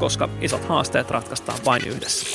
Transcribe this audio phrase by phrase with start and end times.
[0.00, 2.26] koska isot haasteet ratkaistaan vain yhdessä.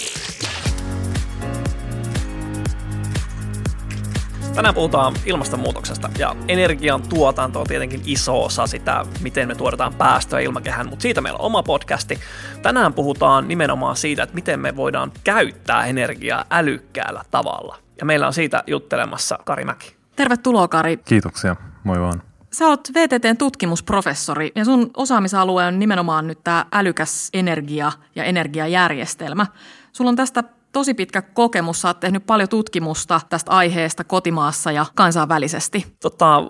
[4.55, 10.46] Tänään puhutaan ilmastonmuutoksesta ja energian tuotanto on tietenkin iso osa sitä, miten me tuotetaan päästöjä
[10.46, 12.19] ilmakehään, mutta siitä meillä on oma podcasti.
[12.61, 17.77] Tänään puhutaan nimenomaan siitä, että miten me voidaan käyttää energiaa älykkäällä tavalla.
[18.00, 19.96] Ja meillä on siitä juttelemassa Kari Mäki.
[20.16, 20.97] Tervetuloa Kari.
[20.97, 22.21] Kiitoksia, moi vaan.
[22.55, 29.46] Sä oot VTTn tutkimusprofessori ja sun osaamisalue on nimenomaan nyt tämä älykäs energia ja energiajärjestelmä.
[29.93, 34.85] Sulla on tästä tosi pitkä kokemus, sä oot tehnyt paljon tutkimusta tästä aiheesta kotimaassa ja
[34.95, 35.95] kansainvälisesti.
[35.99, 36.43] Tota,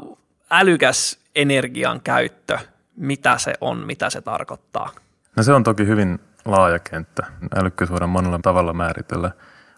[0.52, 2.58] älykäs energian käyttö,
[2.96, 4.90] mitä se on, mitä se tarkoittaa?
[5.36, 7.24] No se on toki hyvin laaja kenttä.
[7.56, 9.32] Älykkyys voidaan monella tavalla määritellä,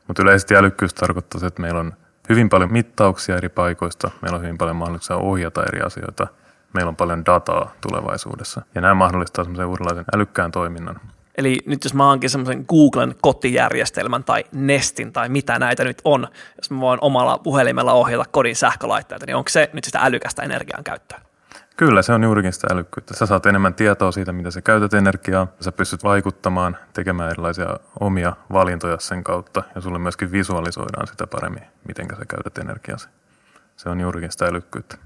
[0.07, 1.93] mutta yleisesti älykkyys tarkoittaa, että meillä on
[2.29, 6.27] hyvin paljon mittauksia eri paikoista, meillä on hyvin paljon mahdollisuuksia ohjata eri asioita,
[6.73, 8.61] meillä on paljon dataa tulevaisuudessa.
[8.75, 10.99] Ja nämä mahdollistaa semmoisen uudenlaisen älykkään toiminnan.
[11.37, 16.27] Eli nyt jos mä oonkin semmoisen Googlen kotijärjestelmän tai Nestin tai mitä näitä nyt on,
[16.57, 20.83] jos mä voin omalla puhelimella ohjata kodin sähkölaitteita, niin onko se nyt sitä älykästä energian
[20.83, 21.26] käyttöä?
[21.77, 23.13] Kyllä, se on juurikin sitä älykkyyttä.
[23.13, 25.47] Sä saat enemmän tietoa siitä, mitä sä käytät energiaa.
[25.59, 31.63] Sä pystyt vaikuttamaan, tekemään erilaisia omia valintoja sen kautta ja sulle myöskin visualisoidaan sitä paremmin,
[31.87, 33.09] miten sä käytät energiasi.
[33.75, 34.97] Se on juurikin sitä älykkyyttä.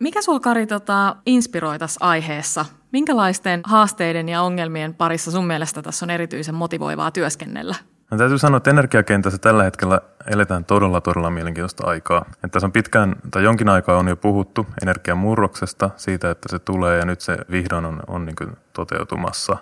[0.00, 2.64] Mikä sulla Kari tota, inspiroi tässä aiheessa?
[2.92, 7.74] Minkälaisten haasteiden ja ongelmien parissa sun mielestä tässä on erityisen motivoivaa työskennellä?
[8.10, 12.24] No, täytyy sanoa, että energiakentässä tällä hetkellä eletään todella, todella mielenkiintoista aikaa.
[12.28, 16.98] Että tässä on pitkään tai jonkin aikaa on jo puhuttu energiamurroksesta, siitä, että se tulee
[16.98, 19.56] ja nyt se vihdoin on, on niin toteutumassa.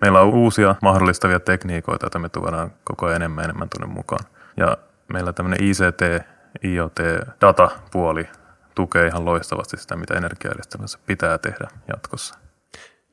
[0.00, 4.24] Meillä on uusia mahdollistavia tekniikoita, joita me tuodaan koko ajan enemmän enemmän tuonne mukaan.
[4.56, 4.76] Ja
[5.12, 6.26] meillä tämmöinen ICT,
[6.64, 6.96] IoT,
[7.40, 8.28] datapuoli
[8.74, 12.34] tukee ihan loistavasti sitä, mitä energiajärjestelmässä pitää tehdä jatkossa.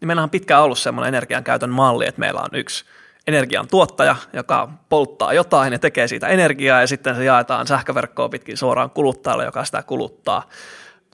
[0.02, 2.86] Niin meillä on pitkään ollut semmoinen energiankäytön malli, että meillä on yksi
[3.30, 8.58] energian tuottaja, joka polttaa jotain ja tekee siitä energiaa ja sitten se jaetaan sähköverkkoon pitkin
[8.58, 10.44] suoraan kuluttajalle, joka sitä kuluttaa.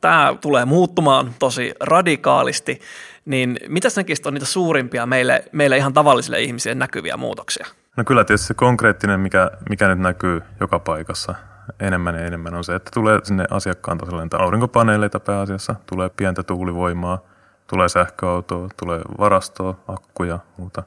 [0.01, 2.81] Tämä tulee muuttumaan tosi radikaalisti,
[3.25, 7.67] niin mitä näkisit on niitä suurimpia meille, meille ihan tavallisille ihmisille näkyviä muutoksia?
[7.97, 11.35] No kyllä tietysti se konkreettinen, mikä, mikä nyt näkyy joka paikassa
[11.79, 17.19] enemmän ja enemmän on se, että tulee sinne asiakkaan tasolle aurinkopaneeleita pääasiassa, tulee pientä tuulivoimaa,
[17.67, 20.83] tulee sähköautoa, tulee varastoa, akkuja, muuta.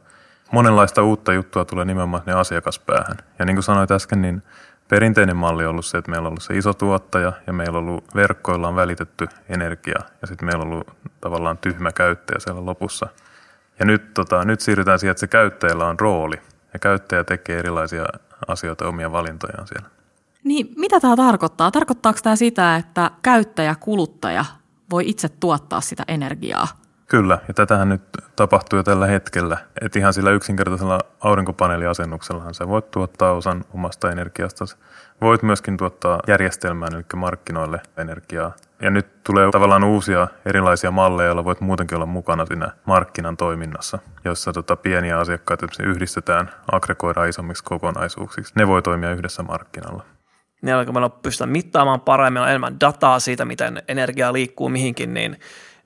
[0.51, 3.17] Monenlaista uutta juttua tulee nimenomaan ne asiakaspäähän.
[3.39, 4.43] Ja niin kuin sanoit äsken, niin
[4.89, 7.85] perinteinen malli on ollut se, että meillä on ollut se iso tuottaja ja meillä on
[7.85, 13.07] ollut verkkoilla on välitetty energia ja sitten meillä on ollut tavallaan tyhmä käyttäjä siellä lopussa.
[13.79, 16.37] Ja nyt, tota, nyt siirrytään siihen, että se käyttäjällä on rooli
[16.73, 18.05] ja käyttäjä tekee erilaisia
[18.49, 19.89] asioita omia valintojaan siellä.
[20.45, 21.71] Niin, mitä tämä tarkoittaa?
[21.71, 24.45] Tarkoittaako tämä sitä, että käyttäjä, kuluttaja
[24.91, 26.69] voi itse tuottaa sitä energiaa?
[27.09, 28.03] Kyllä, ja tätähän nyt
[28.37, 29.59] tapahtuu jo tällä hetkellä.
[29.81, 34.65] Että ihan sillä yksinkertaisella aurinkopaneeliasennuksellahan sä voit tuottaa osan omasta energiasta.
[35.21, 38.53] Voit myöskin tuottaa järjestelmään, eli markkinoille energiaa.
[38.83, 43.99] Ja nyt tulee tavallaan uusia erilaisia malleja, joilla voit muutenkin olla mukana siinä markkinan toiminnassa,
[44.25, 48.53] jossa tota pieniä asiakkaita yhdistetään, aggregoidaan isommiksi kokonaisuuksiksi.
[48.57, 50.05] Ne voi toimia yhdessä markkinalla
[50.63, 55.37] niin kun meillä pystytään mittaamaan paremmin, enemmän dataa siitä, miten energia liikkuu mihinkin, niin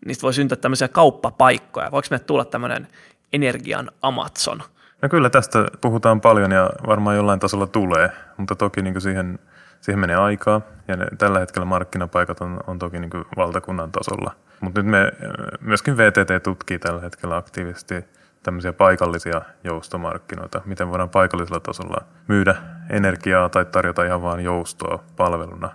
[0.06, 1.90] niistä voi syntyä tämmöisiä kauppapaikkoja.
[1.90, 2.88] Voiko me tulla tämmöinen
[3.32, 4.62] energian Amazon?
[5.02, 9.38] No kyllä tästä puhutaan paljon ja varmaan jollain tasolla tulee, mutta toki niin kuin siihen,
[9.80, 14.32] siihen menee aikaa ja ne, tällä hetkellä markkinapaikat on, on toki niin kuin valtakunnan tasolla.
[14.60, 15.12] Mutta nyt me
[15.60, 17.94] myöskin VTT tutkii tällä hetkellä aktiivisesti–
[18.42, 22.54] tämmöisiä paikallisia joustomarkkinoita, miten voidaan paikallisella tasolla myydä
[22.90, 25.70] energiaa tai tarjota ihan vain joustoa palveluna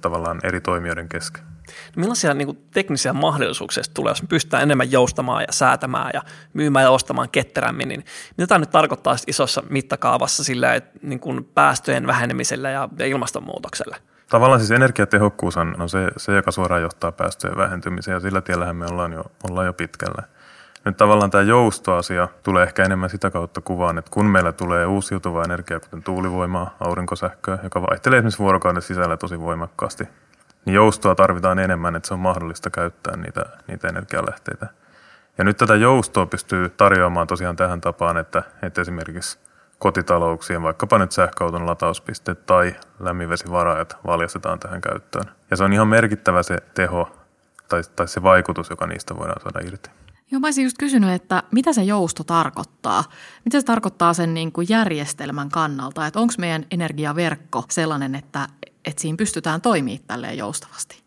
[0.00, 1.53] tavallaan eri toimijoiden kesken.
[1.96, 6.22] No millaisia niin kuin, teknisiä mahdollisuuksia tulee, jos me pystytään enemmän joustamaan ja säätämään ja
[6.52, 8.04] myymään ja ostamaan ketterämmin, niin
[8.36, 13.96] mitä tämä nyt tarkoittaa isossa mittakaavassa sillä, että, niin kuin päästöjen vähenemisellä ja, ja ilmastonmuutoksella?
[14.30, 18.76] Tavallaan siis energiatehokkuus on, on se, se, joka suoraan johtaa päästöjen vähentymiseen ja sillä tiellähän
[18.76, 20.22] me ollaan jo, ollaan jo pitkällä.
[20.84, 25.44] Nyt tavallaan tämä joustoasia tulee ehkä enemmän sitä kautta kuvaan, että kun meillä tulee uusiutuvaa
[25.44, 30.04] energiaa, kuten tuulivoimaa, aurinkosähköä, joka vaihtelee esimerkiksi vuorokauden sisällä tosi voimakkaasti,
[30.64, 34.66] niin joustoa tarvitaan enemmän, että se on mahdollista käyttää niitä, niitä energialähteitä.
[35.38, 39.38] Ja nyt tätä joustoa pystyy tarjoamaan tosiaan tähän tapaan, että, että esimerkiksi
[39.78, 45.24] kotitalouksien, vaikkapa nyt sähköauton latauspisteet tai lämminvesivaraajat valjastetaan tähän käyttöön.
[45.50, 47.16] Ja se on ihan merkittävä se teho
[47.68, 49.90] tai, tai se vaikutus, joka niistä voidaan saada irti.
[50.30, 53.04] Joo, mä olisin just kysynyt, että mitä se jousto tarkoittaa?
[53.44, 56.06] Mitä se tarkoittaa sen niin kuin järjestelmän kannalta?
[56.06, 58.46] Että onko meidän energiaverkko sellainen, että,
[58.84, 61.02] että siinä pystytään toimimaan tälleen joustavasti?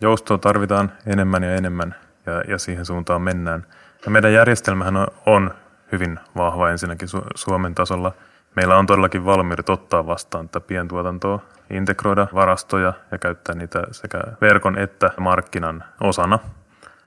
[0.00, 1.94] Joustoa tarvitaan enemmän ja enemmän
[2.26, 3.66] ja, ja siihen suuntaan mennään.
[4.04, 5.50] Ja meidän järjestelmähän on, on
[5.92, 8.12] hyvin vahva ensinnäkin Su- Suomen tasolla.
[8.56, 11.40] Meillä on todellakin valmiudet ottaa vastaan tätä pientuotantoa,
[11.70, 16.38] integroida varastoja ja käyttää niitä sekä verkon että markkinan osana.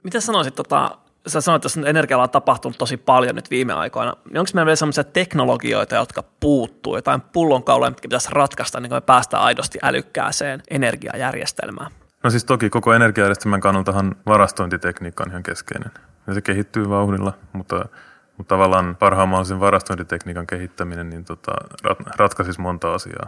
[0.02, 4.38] Mitä sanoisit, tota, sä sanoit, että energialla on tapahtunut tosi paljon nyt viime aikoina, niin
[4.38, 9.00] onko meillä vielä sellaisia teknologioita, jotka puuttuu, jotain pullonkauloja, mitkä pitäisi ratkaista, niin kuin me
[9.00, 11.92] päästään aidosti älykkääseen energiajärjestelmään?
[12.22, 15.90] No siis toki koko energiajärjestelmän kannaltahan varastointitekniikka on ihan keskeinen.
[16.26, 17.86] Ja se kehittyy vauhdilla, mutta,
[18.36, 21.52] mutta tavallaan parhaan mahdollisen varastointitekniikan kehittäminen niin tota,
[22.16, 23.26] ratkaisisi monta asiaa.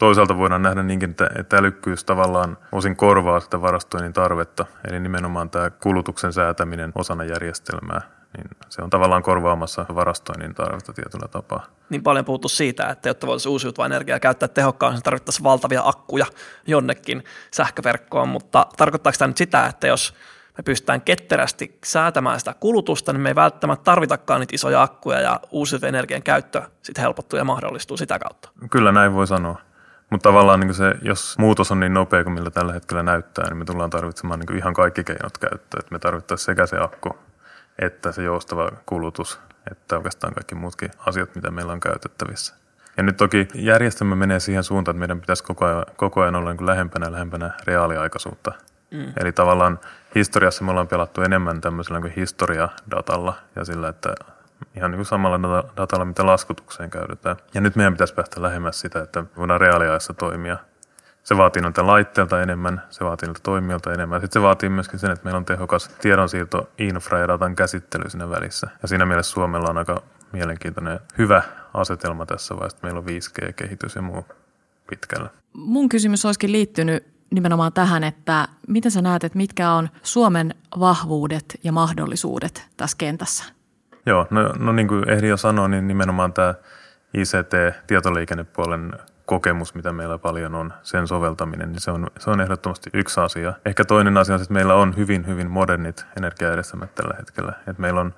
[0.00, 5.50] Toisaalta voidaan nähdä niinkin, että, että älykkyys tavallaan osin korvaa sitä varastoinnin tarvetta, eli nimenomaan
[5.50, 8.00] tämä kulutuksen säätäminen osana järjestelmää,
[8.36, 11.66] niin se on tavallaan korvaamassa varastoinnin tarvetta tietyllä tapaa.
[11.90, 16.26] Niin paljon puhuttu siitä, että jotta voitaisiin uusiutuvaa energiaa käyttää tehokkaasti, niin tarvittaisiin valtavia akkuja
[16.66, 20.14] jonnekin sähköverkkoon, mutta tarkoittaako tämä nyt sitä, että jos
[20.58, 25.40] me pystytään ketterästi säätämään sitä kulutusta, niin me ei välttämättä tarvitakaan niitä isoja akkuja ja
[25.50, 28.48] uusiutuvan energian käyttö sitten helpottuu ja mahdollistuu sitä kautta.
[28.70, 29.69] Kyllä näin voi sanoa.
[30.10, 33.56] Mutta tavallaan niin se, jos muutos on niin nopea kuin millä tällä hetkellä näyttää, niin
[33.56, 35.80] me tullaan tarvitsemaan niin ihan kaikki keinot käyttöön.
[35.80, 37.18] Että me tarvittaisiin sekä se akku
[37.80, 39.40] että se joustava kulutus,
[39.70, 42.54] että oikeastaan kaikki muutkin asiat, mitä meillä on käytettävissä.
[42.96, 46.52] Ja nyt toki järjestelmä menee siihen suuntaan, että meidän pitäisi koko ajan, koko ajan olla
[46.52, 48.52] niin lähempänä lähempänä reaaliaikaisuutta.
[48.90, 49.12] Mm.
[49.20, 49.80] Eli tavallaan
[50.14, 54.14] historiassa me ollaan pelattu enemmän tämmöisellä niin historiadatalla ja sillä, että
[54.76, 57.36] ihan niin kuin samalla datalla, mitä laskutukseen käytetään.
[57.54, 60.56] Ja nyt meidän pitäisi päästä lähemmäs sitä, että voidaan reaaliajassa toimia.
[61.22, 64.20] Se vaatii noita laitteilta enemmän, se vaatii noita toimijoilta enemmän.
[64.20, 68.30] Sitten se vaatii myöskin sen, että meillä on tehokas tiedonsiirto, infra ja datan käsittely siinä
[68.30, 68.68] välissä.
[68.82, 70.02] Ja siinä mielessä Suomella on aika
[70.32, 71.42] mielenkiintoinen, hyvä
[71.74, 72.78] asetelma tässä vaiheessa.
[72.82, 74.26] Meillä on 5G-kehitys ja muu
[74.90, 75.30] pitkällä.
[75.52, 81.60] Mun kysymys olisikin liittynyt nimenomaan tähän, että miten sä näet, että mitkä on Suomen vahvuudet
[81.64, 83.44] ja mahdollisuudet tässä kentässä?
[84.06, 86.54] Joo, no, no niin kuin ehdin jo sanoa, niin nimenomaan tämä
[87.14, 88.92] ICT-tietoliikennepuolen
[89.26, 93.52] kokemus, mitä meillä paljon on, sen soveltaminen, niin se on, se on ehdottomasti yksi asia.
[93.64, 97.52] Ehkä toinen asia on, että meillä on hyvin, hyvin modernit energiajärjestelmät tällä hetkellä.
[97.66, 98.14] Et meillä, on,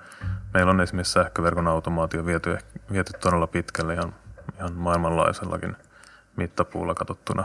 [0.55, 2.59] meillä on esimerkiksi sähköverkon automaatio viety,
[2.93, 4.15] viety todella pitkälle ihan,
[4.57, 5.77] ihan maailmanlaajuisellakin
[6.37, 7.45] mittapuulla katsottuna.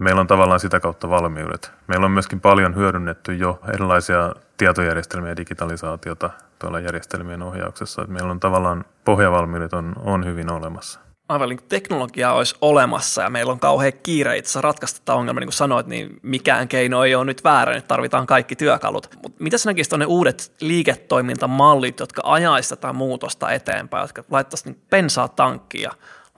[0.00, 1.72] Meillä on tavallaan sitä kautta valmiudet.
[1.86, 8.02] Meillä on myöskin paljon hyödynnetty jo erilaisia tietojärjestelmiä ja digitalisaatiota tuolla järjestelmien ohjauksessa.
[8.02, 13.30] Että meillä on tavallaan pohjavalmiudet on, on hyvin olemassa aivan niin teknologia olisi olemassa ja
[13.30, 17.14] meillä on kauhean kiire itse ratkaista tätä ongelmaa, niin kuin sanoit, niin mikään keino ei
[17.14, 19.10] ole nyt väärä, nyt tarvitaan kaikki työkalut.
[19.22, 24.86] Mutta mitä sä näkisit ne uudet liiketoimintamallit, jotka ajaisivat tätä muutosta eteenpäin, jotka laittaisivat niin
[24.90, 25.90] pensaa tankkiin ja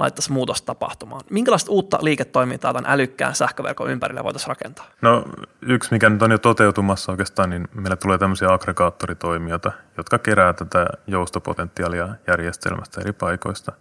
[0.02, 1.20] laittaisi muutos tapahtumaan.
[1.30, 4.86] Minkälaista uutta liiketoimintaa tämän älykkään sähköverkon ympärillä voitaisiin rakentaa?
[5.02, 5.24] No
[5.60, 10.86] yksi, mikä nyt on jo toteutumassa oikeastaan, niin meillä tulee tämmöisiä aggregaattoritoimijoita, jotka kerää tätä
[11.06, 13.72] joustopotentiaalia järjestelmästä eri paikoista.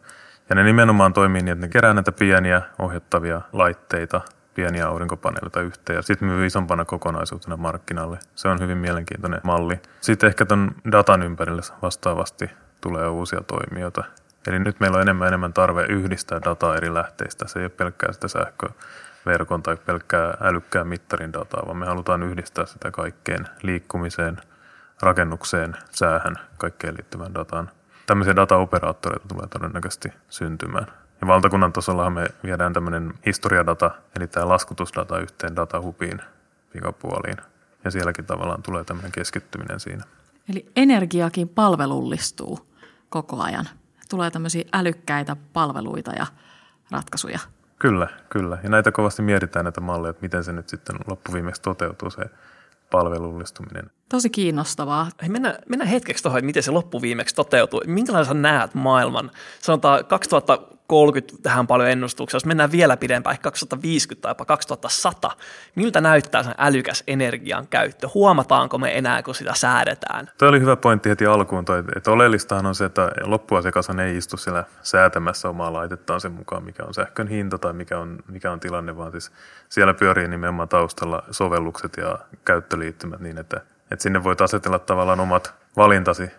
[0.50, 4.22] Ja ne nimenomaan toimii niin, että ne kerää näitä pieniä ohjattavia laitteita,
[4.54, 8.20] pieniä aurinkopaneeleita yhteen ja sitten myy isompana kokonaisuutena markkinalle.
[8.36, 9.80] Se on hyvin mielenkiintoinen malli.
[10.02, 12.50] Sitten ehkä ton datan ympärille vastaavasti
[12.82, 14.04] tulee uusia toimijoita.
[14.48, 17.48] Eli nyt meillä on enemmän enemmän tarve yhdistää dataa eri lähteistä.
[17.48, 22.66] Se ei ole pelkkää sitä sähköverkon tai pelkkää älykkään mittarin dataa, vaan me halutaan yhdistää
[22.66, 24.38] sitä kaikkeen liikkumiseen,
[25.02, 27.70] rakennukseen, säähän, kaikkeen liittyvän dataan.
[28.06, 30.88] Tämmöisiä dataoperaattoreita tulee todennäköisesti syntymään.
[31.22, 36.22] Ja valtakunnan tasolla me viedään tämmöinen historiadata, eli tämä laskutusdata yhteen datahubiin
[36.74, 37.38] pikapuoliin.
[37.84, 40.04] Ja sielläkin tavallaan tulee tämmöinen keskittyminen siinä.
[40.50, 42.60] Eli energiakin palvelullistuu
[43.10, 43.70] koko ajan
[44.12, 46.26] tulee tämmöisiä älykkäitä palveluita ja
[46.92, 47.40] ratkaisuja.
[47.80, 48.58] Kyllä, kyllä.
[48.64, 52.26] Ja näitä kovasti mietitään näitä malleja, että miten se nyt sitten loppuviimeksi toteutuu se
[52.92, 53.92] palvelullistuminen.
[54.10, 55.10] Tosi kiinnostavaa.
[55.22, 57.82] Hei, mennään, mennään hetkeksi tuohon, että miten se loppuviimeksi toteutuu.
[57.86, 59.32] Minkälaisen näet maailman?
[59.60, 60.60] Sanotaan 2000
[60.92, 65.32] 2030 tähän paljon ennustuksia, jos mennään vielä pidempään, 2050 tai jopa 2100,
[65.76, 68.10] miltä näyttää sen älykäs energian käyttö?
[68.14, 70.30] Huomataanko me enää, kun sitä säädetään?
[70.38, 74.38] Tuo oli hyvä pointti heti alkuun, toi, että oleellistahan on se, että loppuasiakas ei istu
[74.38, 78.60] siellä säätämässä omaa laitettaan sen mukaan, mikä on sähkön hinta tai mikä on, mikä on
[78.60, 79.32] tilanne, vaan siis
[79.70, 85.54] siellä pyörii nimenomaan taustalla sovellukset ja käyttöliittymät niin, että Että sinne voit asetella tavallaan omat
[85.78, 86.32] valintasi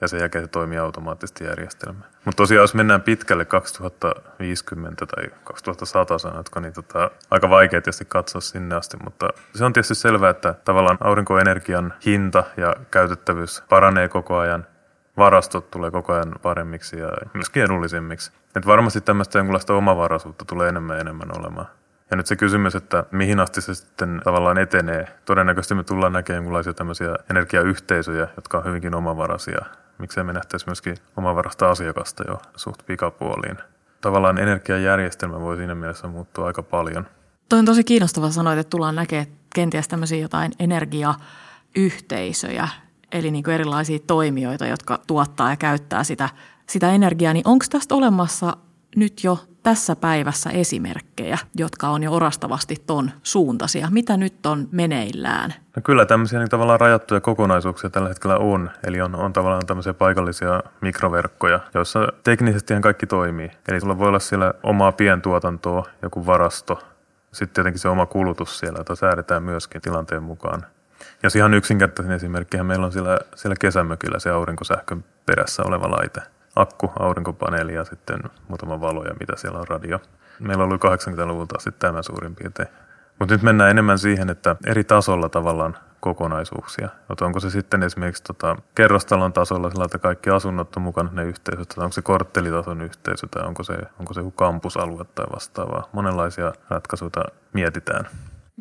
[0.00, 2.04] ja sen jälkeen se toimii automaattisesti järjestelmä.
[2.24, 8.40] Mutta tosiaan, jos mennään pitkälle 2050 tai 2100 sanotko, niin tota, aika vaikea tietysti katsoa
[8.40, 14.36] sinne asti, mutta se on tietysti selvää, että tavallaan aurinkoenergian hinta ja käytettävyys paranee koko
[14.36, 14.66] ajan,
[15.16, 18.32] varastot tulee koko ajan paremmiksi ja myöskin edullisemmiksi.
[18.56, 21.66] Et varmasti tämmöistä jonkunlaista omavaraisuutta tulee enemmän ja enemmän olemaan.
[22.10, 25.08] Ja nyt se kysymys, että mihin asti se sitten tavallaan etenee.
[25.24, 29.58] Todennäköisesti me tullaan näkemään jonkinlaisia tämmöisiä energiayhteisöjä, jotka on hyvinkin omavaraisia.
[29.98, 33.58] Miksei me nähtäisi myöskin omavarasta asiakasta jo suht pikapuoliin.
[34.00, 37.06] Tavallaan energiajärjestelmä voi siinä mielessä muuttua aika paljon.
[37.48, 42.68] Toi on tosi kiinnostava sanoa, että tullaan näkemään kenties tämmöisiä jotain energiayhteisöjä,
[43.12, 46.28] eli niin kuin erilaisia toimijoita, jotka tuottaa ja käyttää sitä,
[46.68, 47.32] sitä energiaa.
[47.32, 48.56] Niin onko tästä olemassa
[48.96, 49.38] nyt jo
[49.68, 53.88] tässä päivässä esimerkkejä, jotka on jo orastavasti ton suuntaisia?
[53.90, 55.54] Mitä nyt on meneillään?
[55.76, 58.70] No kyllä tämmöisiä niin tavallaan rajattuja kokonaisuuksia tällä hetkellä on.
[58.84, 63.50] Eli on, on tavallaan tämmöisiä paikallisia mikroverkkoja, joissa teknisesti kaikki toimii.
[63.68, 66.82] Eli sulla voi olla siellä omaa pientuotantoa, joku varasto,
[67.32, 70.66] sitten tietenkin se oma kulutus siellä, jota säädetään myöskin tilanteen mukaan.
[71.22, 76.20] Jos ihan yksinkertaisin esimerkki, meillä on siellä, siellä kesämökillä se aurinkosähkön perässä oleva laite–
[76.60, 80.00] akku, aurinkopaneeli ja sitten muutama valo ja mitä siellä on radio.
[80.40, 82.68] Meillä oli 80-luvulta sitten tämä suurin piirtein.
[83.18, 86.88] Mutta nyt mennään enemmän siihen, että eri tasolla tavallaan kokonaisuuksia.
[87.12, 91.24] Että onko se sitten esimerkiksi tota, kerrostalon tasolla sillä, että kaikki asunnot on mukana ne
[91.24, 95.88] yhteisöt, tai onko se korttelitason yhteisö, tai onko se, onko se kampusalue tai vastaavaa.
[95.92, 98.08] Monenlaisia ratkaisuja mietitään.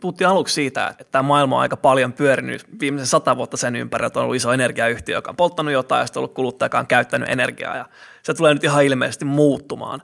[0.02, 4.08] Puhuttiin aluksi siitä, että tämä maailma on aika paljon pyörinyt viimeisen sata vuotta sen ympärillä,
[4.08, 6.88] että on ollut iso energiayhtiö, joka on polttanut jotain ja sitten ollut kuluttaja, joka on
[6.88, 7.86] käyttänyt energiaa ja
[8.24, 10.02] se tulee nyt ihan ilmeisesti muuttumaan.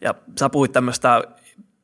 [0.00, 1.22] Ja sä puhuit tämmöistä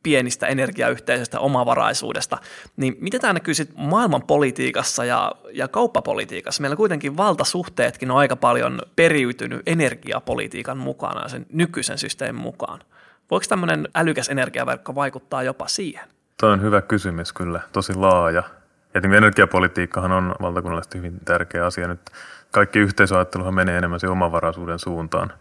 [0.02, 2.38] pienistä energiayhteisöistä, omavaraisuudesta,
[2.76, 6.60] niin miten tämä näkyy sitten maailman politiikassa ja, ja kauppapolitiikassa?
[6.60, 12.80] Meillä kuitenkin valtasuhteetkin on aika paljon periytynyt energiapolitiikan mukana sen nykyisen systeemin mukaan.
[13.30, 16.08] Voiko tämmöinen älykäs energiaverkko vaikuttaa jopa siihen?
[16.40, 18.42] Tuo on hyvä kysymys kyllä, tosi laaja.
[18.94, 21.88] Ja niin energiapolitiikkahan on valtakunnallisesti hyvin tärkeä asia.
[21.88, 22.00] Nyt
[22.50, 25.32] kaikki yhteisöajatteluhan menee enemmän siihen omavaraisuuden suuntaan.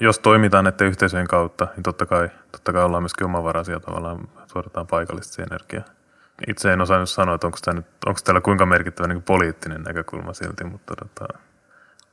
[0.00, 4.86] Jos toimitaan näiden yhteisöjen kautta, niin totta kai, totta kai ollaan myöskin omavaraisia tavallaan, tuotetaan
[4.86, 5.84] paikallisesti energiaa.
[6.48, 10.32] Itse en osannut sanoa, että onko, tämä nyt, onko täällä kuinka merkittävä niin poliittinen näkökulma
[10.32, 11.38] silti, mutta tota,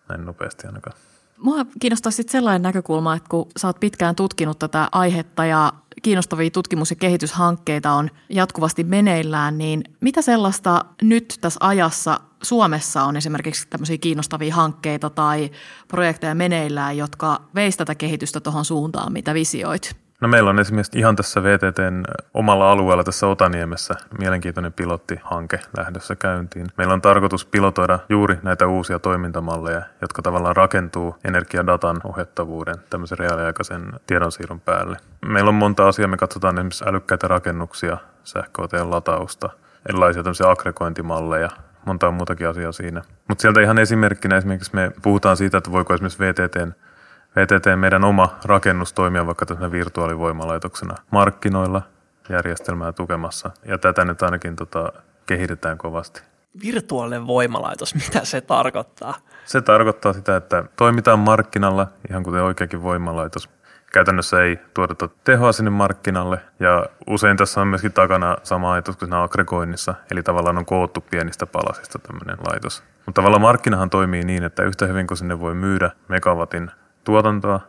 [0.09, 0.97] näin nopeasti ainakaan.
[1.38, 6.50] Mua kiinnostaa sitten sellainen näkökulma, että kun sä oot pitkään tutkinut tätä aihetta ja kiinnostavia
[6.50, 13.68] tutkimus- ja kehityshankkeita on jatkuvasti meneillään, niin mitä sellaista nyt tässä ajassa Suomessa on esimerkiksi
[13.70, 15.51] tämmöisiä kiinnostavia hankkeita tai
[15.88, 20.09] projekteja meneillään, jotka veisivät tätä kehitystä tuohon suuntaan, mitä visioit?
[20.21, 26.67] No meillä on esimerkiksi ihan tässä VTTn omalla alueella tässä Otaniemessä mielenkiintoinen pilottihanke lähdössä käyntiin.
[26.77, 33.91] Meillä on tarkoitus pilotoida juuri näitä uusia toimintamalleja, jotka tavallaan rakentuu energiadatan ohjattavuuden tämmöisen reaaliaikaisen
[34.07, 34.97] tiedonsiirron päälle.
[35.25, 39.49] Meillä on monta asiaa, me katsotaan esimerkiksi älykkäitä rakennuksia, sähköautojen latausta,
[39.89, 41.49] erilaisia tämmöisiä aggregointimalleja,
[41.85, 43.01] monta muutakin asiaa siinä.
[43.27, 46.73] Mutta sieltä ihan esimerkkinä esimerkiksi me puhutaan siitä, että voiko esimerkiksi VTTn
[47.36, 51.81] VTT meidän oma rakennus toimia vaikka tässä virtuaalivoimalaitoksena markkinoilla
[52.29, 53.51] järjestelmää tukemassa.
[53.65, 54.91] Ja tätä nyt ainakin tota,
[55.25, 56.21] kehitetään kovasti.
[56.63, 59.15] Virtuaalinen voimalaitos, mitä se tarkoittaa?
[59.45, 63.50] Se tarkoittaa sitä, että toimitaan markkinalla ihan kuten oikeakin voimalaitos.
[63.93, 69.07] Käytännössä ei tuoteta tehoa sinne markkinalle ja usein tässä on myöskin takana sama ajatus kuin
[69.07, 72.83] siinä aggregoinnissa, eli tavallaan on koottu pienistä palasista tämmöinen laitos.
[73.05, 76.71] Mutta tavallaan markkinahan toimii niin, että yhtä hyvin kuin sinne voi myydä megawatin
[77.03, 77.60] tuotantoa,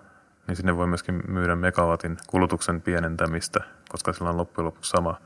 [0.47, 5.17] niin sinne voi myöskin myydä megawatin kulutuksen pienentämistä, koska sillä on loppujen lopuksi sama,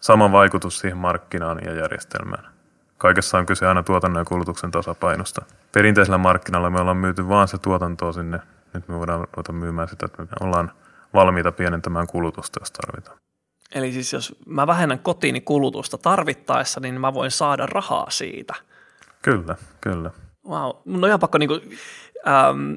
[0.00, 2.54] sama vaikutus siihen markkinaan ja järjestelmään.
[2.98, 5.44] Kaikessa on kyse aina tuotannon ja kulutuksen tasapainosta.
[5.72, 8.38] Perinteisellä markkinalla me ollaan myyty vaan se tuotantoa sinne.
[8.74, 10.72] Nyt me voidaan ruveta myymään sitä, että me ollaan
[11.14, 13.18] valmiita pienentämään kulutusta, jos tarvitaan.
[13.74, 18.54] Eli siis jos mä vähennän kotiini kulutusta tarvittaessa, niin mä voin saada rahaa siitä.
[19.22, 20.10] Kyllä, kyllä.
[20.48, 20.70] Wow.
[20.84, 21.60] Mun on ihan pakko niinku,
[22.26, 22.74] ähm,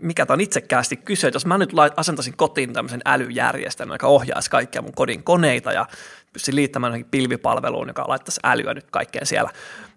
[0.00, 4.50] mikä tämä on itsekkäästi kysyä, että jos mä nyt asentaisin kotiin tämmöisen älyjärjestelmän, joka ohjaisi
[4.50, 5.86] kaikkia mun kodin koneita ja
[6.32, 9.50] pystyisin liittämään johonkin pilvipalveluun, joka laittaisi älyä nyt kaikkeen siellä,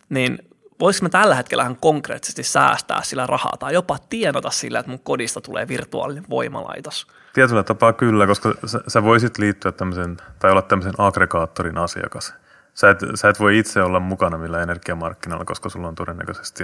[0.09, 0.39] niin
[0.79, 5.41] voisiko mä tällä hetkellä konkreettisesti säästää sillä rahaa tai jopa tienota sillä, että mun kodista
[5.41, 7.07] tulee virtuaalinen voimalaitos?
[7.33, 12.33] Tietyllä tapaa kyllä, koska sä, sä voisit liittyä tämmöisen, tai olla tämmöisen aggregaattorin asiakas–
[12.77, 16.63] sä et, sä et voi itse olla mukana millä energiamarkkinalla, koska sulla on todennäköisesti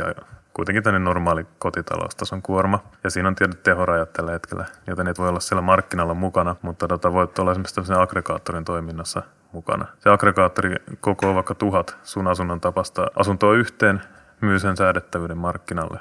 [0.54, 2.80] kuitenkin tänne normaali kotitaloustason kuorma.
[3.04, 6.88] Ja siinä on tietyt tehorajat tällä hetkellä, joten et voi olla siellä markkinalla mukana, mutta
[6.88, 9.86] tota, voit olla esimerkiksi tämmöisen aggregaattorin toiminnassa mukana.
[10.00, 14.02] Se aggregaattori kokoo vaikka tuhat sun asunnon tapasta asuntoa yhteen,
[14.42, 16.00] myy sen säädettävyyden markkinalle.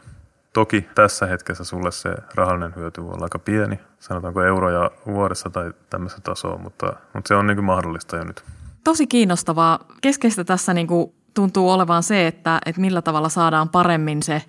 [0.53, 5.73] Toki tässä hetkessä sulle se rahallinen hyöty voi olla aika pieni, sanotaanko euroja vuodessa tai
[5.91, 8.45] tämmöistä tasoa, mutta, mutta se on niin mahdollista jo nyt.
[8.85, 9.79] Tosi kiinnostavaa.
[10.01, 14.43] Keskeistä tässä niin kuin tuntuu olevan se, että, että millä tavalla saadaan paremmin se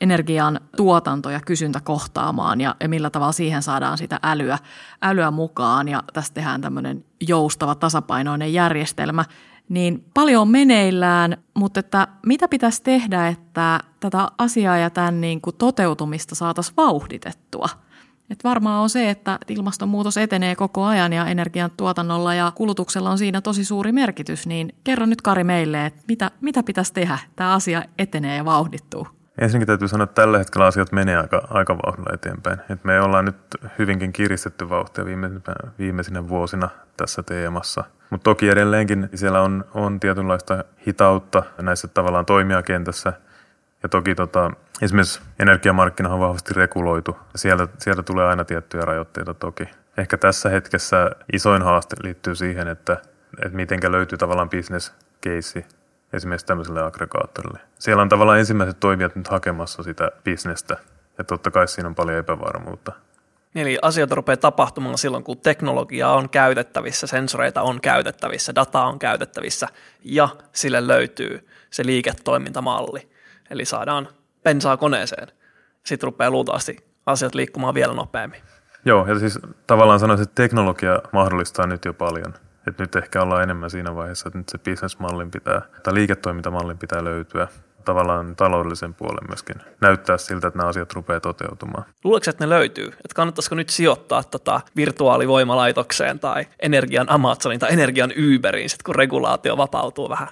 [0.00, 4.58] energian tuotanto ja kysyntä kohtaamaan ja, ja millä tavalla siihen saadaan sitä älyä,
[5.02, 9.24] älyä mukaan ja tästä tehdään tämmöinen joustava tasapainoinen järjestelmä.
[9.68, 15.40] Niin paljon on meneillään, mutta että mitä pitäisi tehdä, että tätä asiaa ja tämän niin
[15.40, 17.68] kuin toteutumista saataisiin vauhditettua–
[18.30, 23.18] et varmaan on se, että ilmastonmuutos etenee koko ajan ja energian tuotannolla ja kulutuksella on
[23.18, 27.54] siinä tosi suuri merkitys, niin kerro nyt Kari meille, että mitä, mitä pitäisi tehdä, tämä
[27.54, 29.06] asia etenee ja vauhdittuu.
[29.40, 32.58] Ensinnäkin täytyy sanoa, että tällä hetkellä asiat menee aika, aika vauhdilla eteenpäin.
[32.70, 33.36] Et me ollaan nyt
[33.78, 35.04] hyvinkin kiristetty vauhtia
[35.78, 37.84] viimeisinä vuosina tässä teemassa.
[38.10, 43.12] Mutta toki edelleenkin siellä on, on tietynlaista hitautta näissä tavallaan toimijakentässä.
[43.82, 44.50] Ja toki tota,
[44.82, 47.16] esimerkiksi energiamarkkina on vahvasti reguloitu.
[47.36, 49.64] Sieltä, sieltä tulee aina tiettyjä rajoitteita toki.
[49.96, 52.92] Ehkä tässä hetkessä isoin haaste liittyy siihen, että,
[53.44, 54.50] että miten löytyy tavallaan
[55.26, 55.64] case
[56.12, 57.60] esimerkiksi tämmöiselle aggregaattorille.
[57.78, 60.76] Siellä on tavallaan ensimmäiset toimijat nyt hakemassa sitä bisnestä,
[61.18, 62.92] ja totta kai siinä on paljon epävarmuutta.
[63.54, 69.68] Eli asioita rupeaa tapahtumaan silloin, kun teknologia on käytettävissä, sensoreita on käytettävissä, data on käytettävissä
[70.04, 73.17] ja sille löytyy se liiketoimintamalli.
[73.50, 74.08] Eli saadaan
[74.44, 75.28] bensaa koneeseen.
[75.86, 76.76] Sitten rupeaa luultavasti
[77.06, 78.40] asiat liikkumaan vielä nopeammin.
[78.84, 82.34] Joo, ja siis tavallaan sanoisin, että teknologia mahdollistaa nyt jo paljon.
[82.66, 87.04] Et nyt ehkä ollaan enemmän siinä vaiheessa, että nyt se bisnesmallin pitää, tai liiketoimintamallin pitää
[87.04, 87.48] löytyä
[87.84, 91.84] tavallaan taloudellisen puolen myöskin näyttää siltä, että nämä asiat rupeaa toteutumaan.
[92.04, 92.86] Luuletko, että ne löytyy?
[92.86, 99.56] Että kannattaisiko nyt sijoittaa tota virtuaalivoimalaitokseen tai energian Amazonin tai energian Uberiin, sit kun regulaatio
[99.56, 100.28] vapautuu vähän?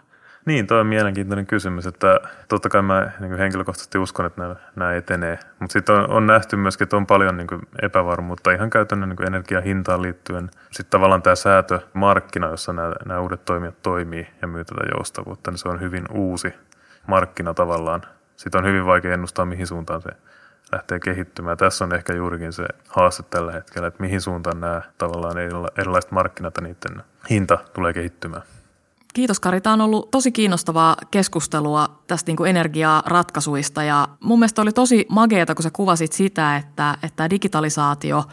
[0.46, 4.94] Niin, tuo on mielenkiintoinen kysymys, että totta kai mä niin henkilökohtaisesti uskon, että nämä, nämä
[4.94, 7.48] etenee, mutta sitten on, on nähty myöskin, että on paljon niin
[7.82, 10.50] epävarmuutta ihan käytännön niin energiahintaan liittyen.
[10.70, 15.58] Sitten tavallaan tämä säätömarkkina, jossa nämä, nämä uudet toimijat toimii ja myy tätä joustavuutta, niin
[15.58, 16.54] se on hyvin uusi
[17.06, 18.02] markkina tavallaan.
[18.36, 20.10] Sitten on hyvin vaikea ennustaa, mihin suuntaan se
[20.72, 21.56] lähtee kehittymään.
[21.56, 25.38] Tässä on ehkä juurikin se haaste tällä hetkellä, että mihin suuntaan nämä tavallaan
[25.78, 28.42] erilaiset markkinat ja niiden hinta tulee kehittymään.
[29.16, 29.60] Kiitos Kari.
[29.60, 35.06] Tämä on ollut tosi kiinnostavaa keskustelua tästä niin kuin energiaratkaisuista ja mun mielestä oli tosi
[35.08, 38.24] mageeta, kun sä kuvasit sitä, että, että digitalisaatio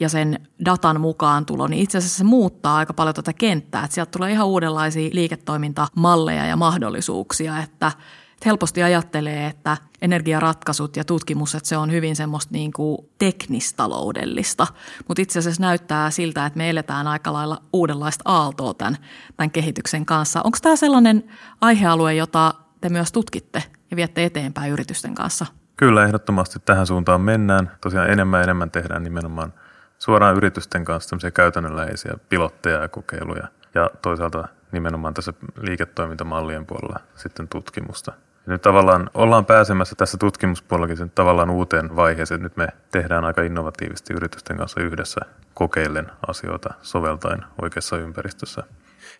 [0.00, 3.84] ja sen datan mukaan tulo, niin itse asiassa se muuttaa aika paljon tätä kenttää.
[3.84, 7.92] Että sieltä tulee ihan uudenlaisia liiketoimintamalleja ja mahdollisuuksia, että–
[8.46, 14.66] helposti ajattelee, että energiaratkaisut ja tutkimus, että se on hyvin semmoista niin kuin teknistaloudellista,
[15.08, 18.96] mutta itse asiassa näyttää siltä, että me eletään aika lailla uudenlaista aaltoa tämän,
[19.36, 20.40] tämän kehityksen kanssa.
[20.44, 21.24] Onko tämä sellainen
[21.60, 25.46] aihealue, jota te myös tutkitte ja viette eteenpäin yritysten kanssa?
[25.76, 27.70] Kyllä, ehdottomasti tähän suuntaan mennään.
[27.80, 29.52] Tosiaan enemmän enemmän tehdään nimenomaan
[29.98, 33.48] suoraan yritysten kanssa tämmöisiä käytännönläheisiä pilotteja ja kokeiluja.
[33.74, 38.12] Ja toisaalta nimenomaan tässä liiketoimintamallien puolella sitten tutkimusta.
[38.48, 42.42] Nyt tavallaan ollaan pääsemässä tässä tutkimuspuolellakin sen tavallaan uuteen vaiheeseen.
[42.42, 45.20] Nyt me tehdään aika innovatiivisesti yritysten kanssa yhdessä
[45.54, 48.62] kokeillen asioita soveltaen oikeassa ympäristössä.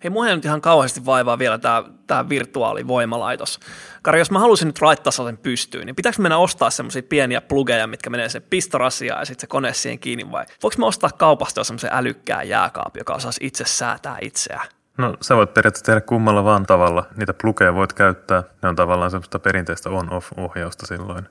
[0.05, 3.61] Hei, mua nyt ihan kauheasti vaivaa vielä tämä, tämä virtuaalivoimalaitos.
[4.03, 7.87] Kari, jos mä haluaisin nyt laittaa sen pystyyn, niin pitääkö mennä ostaa semmoisia pieniä plugeja,
[7.87, 11.65] mitkä menee sen pistorasiaan ja sitten se kone siihen kiinni vai voiko mä ostaa kaupasta
[11.65, 14.69] semmoisen älykkään jääkaapi, joka osaisi itse säätää itseään?
[14.99, 17.07] No sä voit periaatteessa tehdä kummalla vaan tavalla.
[17.17, 18.43] Niitä plugeja voit käyttää.
[18.63, 21.29] Ne on tavallaan semmoista perinteistä on-off-ohjausta silloin.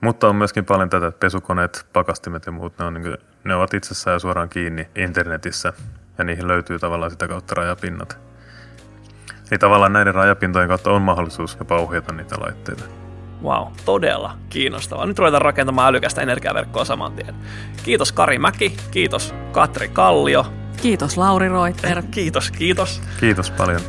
[0.00, 3.54] Mutta on myöskin paljon tätä, että pesukoneet, pakastimet ja muut, ne, on niin kuin, ne
[3.54, 5.72] ovat itsessään jo suoraan kiinni internetissä
[6.18, 8.18] ja niihin löytyy tavallaan sitä kautta rajapinnat.
[9.50, 12.84] Eli tavallaan näiden rajapintojen kautta on mahdollisuus jopa ohjata niitä laitteita.
[13.42, 15.06] Wow, todella kiinnostavaa.
[15.06, 17.34] Nyt ruvetaan rakentamaan älykästä energiaverkkoa saman tien.
[17.84, 20.46] Kiitos Kari Mäki, kiitos Katri Kallio
[20.82, 22.02] Kiitos Lauri Reuter.
[22.10, 23.02] kiitos, kiitos.
[23.20, 23.80] Kiitos paljon.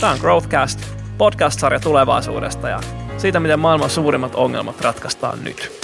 [0.00, 0.80] Tämä on Growthcast,
[1.18, 2.80] podcast-sarja tulevaisuudesta ja
[3.18, 5.83] siitä, miten maailman suurimmat ongelmat ratkaistaan nyt.